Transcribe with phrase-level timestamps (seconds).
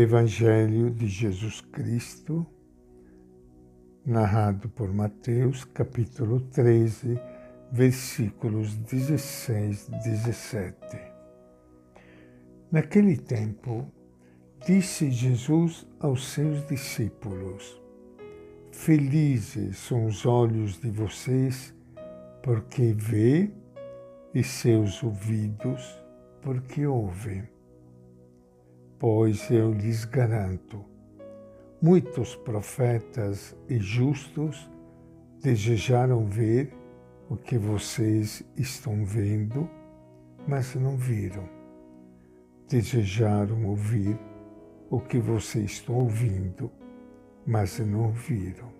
[0.00, 2.46] Evangelho de Jesus Cristo,
[4.06, 7.18] narrado por Mateus, capítulo 13,
[7.72, 10.76] versículos 16 e 17.
[12.70, 13.90] Naquele tempo,
[14.64, 17.82] disse Jesus aos seus discípulos:
[18.70, 21.74] Felizes são os olhos de vocês,
[22.40, 23.50] porque vê,
[24.32, 26.00] e seus ouvidos,
[26.40, 27.57] porque ouvem
[28.98, 30.84] pois eu lhes garanto,
[31.80, 34.68] muitos profetas e justos
[35.40, 36.74] desejaram ver
[37.30, 39.68] o que vocês estão vendo,
[40.46, 41.48] mas não viram.
[42.68, 44.18] Desejaram ouvir
[44.90, 46.70] o que vocês estão ouvindo,
[47.46, 48.72] mas não ouviram.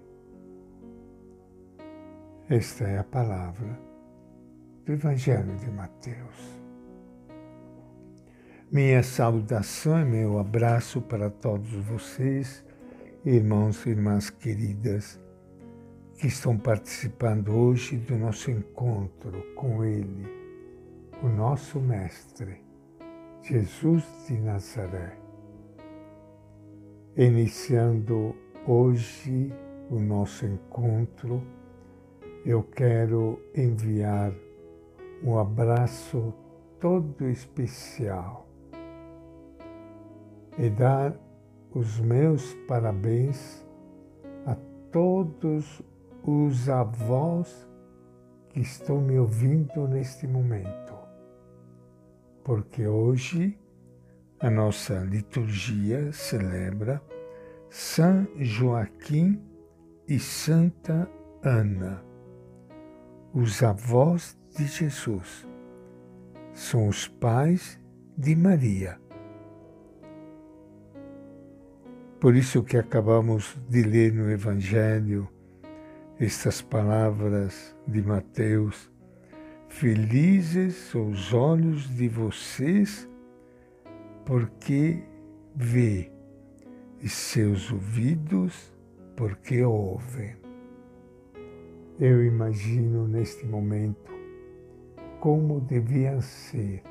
[2.49, 3.79] Esta é a palavra
[4.85, 6.59] do Evangelho de Mateus.
[8.71, 12.63] Minha saudação e meu abraço para todos vocês,
[13.25, 15.19] irmãos e irmãs queridas,
[16.19, 20.27] que estão participando hoje do nosso encontro com Ele,
[21.23, 22.63] o nosso Mestre,
[23.43, 25.17] Jesus de Nazaré.
[27.17, 29.51] Iniciando hoje
[29.89, 31.43] o nosso encontro,
[32.45, 34.31] eu quero enviar
[35.25, 36.35] um abraço
[36.79, 38.48] todo especial
[40.59, 41.15] e dar
[41.73, 43.65] os meus parabéns
[44.45, 44.57] a
[44.91, 45.81] todos
[46.25, 47.69] os avós
[48.49, 50.95] que estão me ouvindo neste momento,
[52.43, 53.57] porque hoje
[54.41, 57.01] a nossa liturgia celebra
[57.71, 59.41] São Joaquim
[60.09, 61.09] e Santa
[61.43, 62.03] Ana,
[63.33, 65.47] os avós de Jesus.
[66.53, 67.79] São os pais
[68.17, 68.99] de Maria
[72.21, 75.29] Por isso que acabamos de ler no Evangelho
[76.19, 78.91] estas palavras de Mateus:
[79.69, 83.09] Felizes os olhos de vocês,
[84.27, 85.01] porque
[85.55, 86.11] vê,
[87.01, 88.75] e seus ouvidos,
[89.17, 90.35] porque ouvem.
[92.01, 94.13] Eu imagino neste momento
[95.21, 96.83] como deviam ser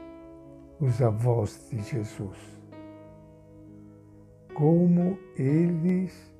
[0.80, 2.57] os avós de Jesus
[4.58, 6.34] como eles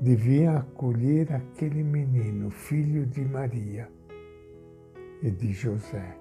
[0.00, 3.86] deviam acolher aquele menino, filho de Maria
[5.22, 6.16] e de José.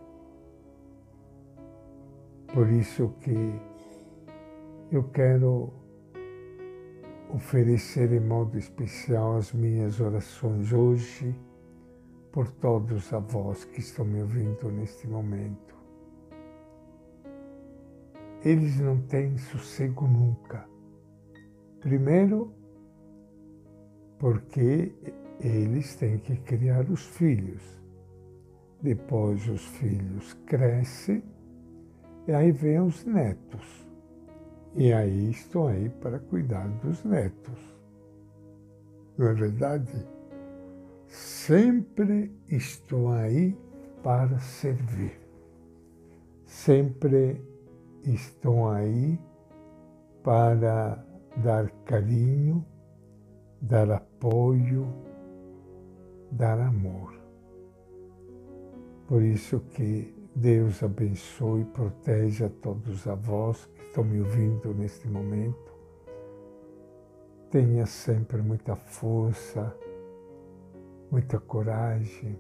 [2.54, 3.58] Por isso que
[4.92, 5.72] eu quero
[7.34, 11.34] oferecer em modo especial as minhas orações hoje
[12.34, 15.74] por todos os avós que estão me ouvindo neste momento.
[18.44, 20.69] Eles não têm sossego nunca
[21.80, 22.54] Primeiro,
[24.18, 24.94] porque
[25.40, 27.64] eles têm que criar os filhos.
[28.82, 31.24] Depois os filhos crescem
[32.28, 33.88] e aí vem os netos.
[34.76, 37.60] E aí estou aí para cuidar dos netos.
[39.18, 40.06] Não é verdade?
[41.08, 43.58] Sempre estou aí
[44.04, 45.20] para servir.
[46.46, 47.42] Sempre
[48.04, 49.20] estou aí
[50.24, 51.04] para
[51.38, 52.66] dar carinho,
[53.62, 54.88] dar apoio,
[56.32, 57.14] dar amor.
[59.08, 65.08] Por isso que Deus abençoe e proteja todos os avós que estão me ouvindo neste
[65.08, 65.74] momento.
[67.50, 69.76] Tenha sempre muita força,
[71.12, 72.40] muita coragem.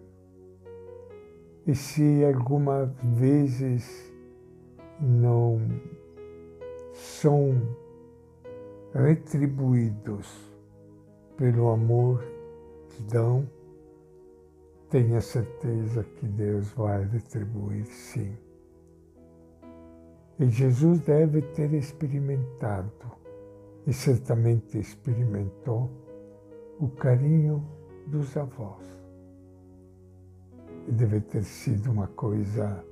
[1.66, 4.14] E se algumas vezes
[5.02, 5.60] não
[6.94, 7.60] são
[8.94, 10.50] retribuídos
[11.38, 12.24] pelo amor
[12.90, 13.50] que dão,
[14.90, 18.36] tenha certeza que Deus vai retribuir sim.
[20.40, 22.92] E Jesus deve ter experimentado,
[23.86, 25.90] e certamente experimentou,
[26.80, 27.64] o carinho
[28.08, 28.86] dos avós.
[30.88, 32.84] E deve ter sido uma coisa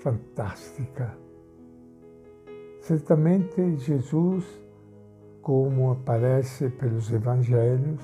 [0.00, 1.18] fantástica.
[2.80, 4.44] Certamente Jesus
[5.42, 8.00] como aparece pelos evangelhos,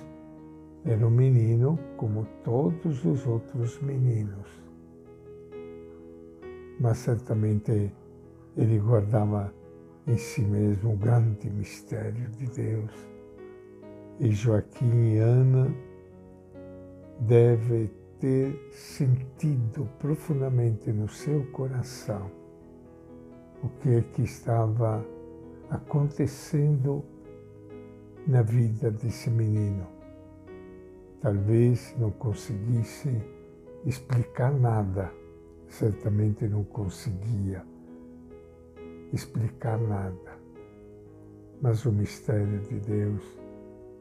[0.84, 4.48] era um menino como todos os outros meninos.
[6.78, 7.92] Mas certamente
[8.56, 9.52] ele guardava
[10.06, 12.92] em si mesmo o grande mistério de Deus.
[14.20, 15.74] E Joaquim e Ana
[17.20, 17.90] devem
[18.20, 22.30] ter sentido profundamente no seu coração
[23.62, 25.04] o que é que estava
[25.70, 27.02] acontecendo
[28.26, 29.86] na vida desse menino.
[31.20, 33.10] Talvez não conseguisse
[33.84, 35.12] explicar nada,
[35.68, 37.64] certamente não conseguia
[39.12, 40.38] explicar nada,
[41.62, 43.22] mas o mistério de Deus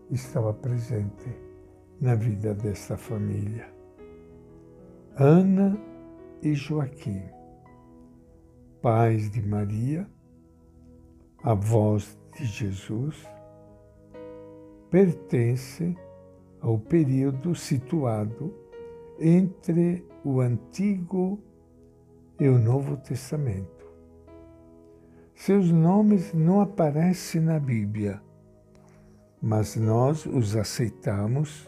[0.10, 1.30] estava presente
[2.02, 3.72] na vida desta família.
[5.16, 5.78] Ana
[6.42, 7.22] e Joaquim,
[8.81, 10.08] pais de Maria,
[11.44, 13.24] avós de Jesus,
[14.94, 15.98] pertence
[16.62, 18.54] ao período situado
[19.19, 21.42] entre o Antigo
[22.40, 23.88] e o Novo Testamento.
[25.34, 28.22] Seus nomes não aparecem na Bíblia,
[29.42, 31.68] mas nós os aceitamos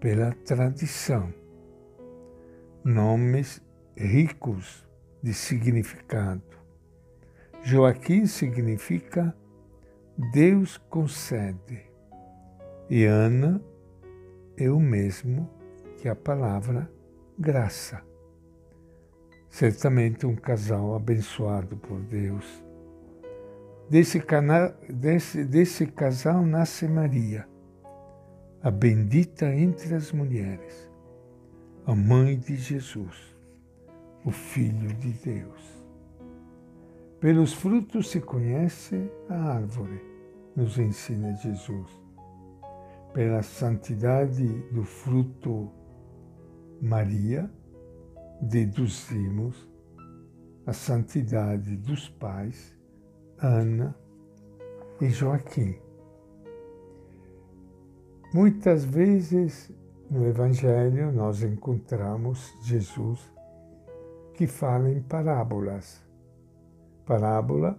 [0.00, 1.32] pela tradição.
[2.82, 3.62] Nomes
[3.96, 4.84] ricos
[5.22, 6.42] de significado.
[7.62, 9.36] Joaquim significa
[10.32, 11.89] Deus concede,
[12.90, 13.62] e Ana
[14.56, 15.48] é o mesmo
[15.96, 16.90] que a palavra
[17.38, 18.02] graça.
[19.48, 22.64] Certamente um casal abençoado por Deus.
[23.88, 27.48] Desse, cana, desse, desse casal nasce Maria,
[28.60, 30.90] a bendita entre as mulheres,
[31.86, 33.36] a mãe de Jesus,
[34.24, 35.84] o Filho de Deus.
[37.20, 40.02] Pelos frutos se conhece a árvore,
[40.56, 42.09] nos ensina Jesus.
[43.12, 45.70] Pela santidade do fruto
[46.80, 47.50] Maria,
[48.40, 49.68] deduzimos
[50.64, 52.78] a santidade dos pais
[53.38, 53.94] Ana
[55.00, 55.76] e Joaquim.
[58.32, 59.72] Muitas vezes
[60.08, 63.20] no Evangelho nós encontramos Jesus
[64.34, 66.00] que fala em parábolas.
[67.04, 67.76] Parábola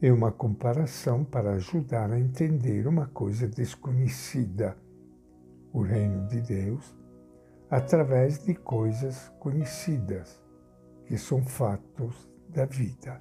[0.00, 4.76] é uma comparação para ajudar a entender uma coisa desconhecida,
[5.72, 6.96] o reino de Deus,
[7.70, 10.42] através de coisas conhecidas,
[11.06, 13.20] que são fatos da vida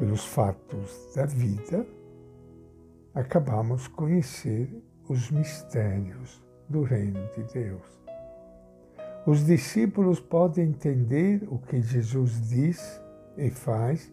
[0.00, 1.86] pelos fatos da vida,
[3.14, 8.00] acabamos conhecer os mistérios do reino de Deus.
[9.26, 12.98] Os discípulos podem entender o que Jesus diz
[13.36, 14.10] e faz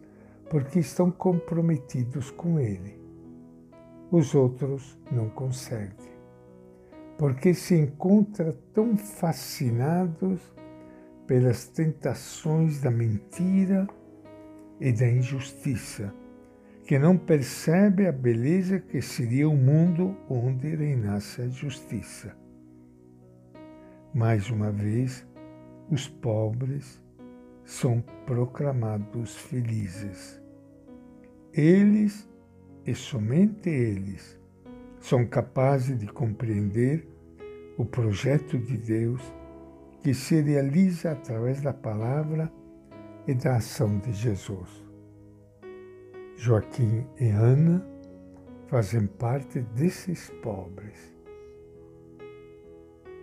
[0.50, 2.98] porque estão comprometidos com Ele.
[4.10, 6.12] Os outros não conseguem,
[7.18, 10.40] porque se encontram tão fascinados
[11.26, 13.86] pelas tentações da mentira
[14.80, 16.14] e da injustiça,
[16.86, 22.34] que não percebe a beleza que seria o um mundo onde reinasse a justiça.
[24.14, 25.26] Mais uma vez,
[25.90, 26.98] os pobres
[27.68, 30.40] são proclamados felizes.
[31.52, 32.26] Eles,
[32.86, 34.40] e somente eles,
[34.98, 37.06] são capazes de compreender
[37.76, 39.20] o projeto de Deus
[40.00, 42.50] que se realiza através da palavra
[43.26, 44.82] e da ação de Jesus.
[46.38, 47.86] Joaquim e Ana
[48.68, 51.14] fazem parte desses pobres.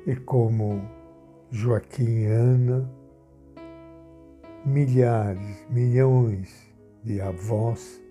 [0.05, 0.87] E como
[1.49, 3.04] Joaquim e Ana,
[4.65, 6.73] milhares, milhões
[7.03, 8.01] de avós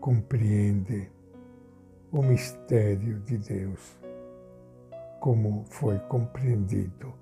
[0.00, 1.08] compreendem
[2.10, 3.98] o mistério de Deus,
[5.20, 7.12] como foi compreendido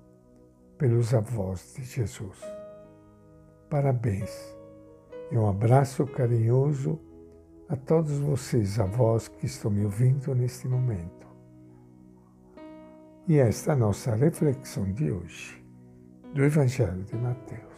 [0.77, 2.39] pelos avós de Jesus.
[3.69, 4.55] Parabéns
[5.31, 6.99] e um abraço carinhoso
[7.67, 11.27] a todos vocês, avós que estão me ouvindo neste momento.
[13.27, 15.63] E esta é a nossa reflexão de hoje
[16.33, 17.72] do Evangelho de Mateus.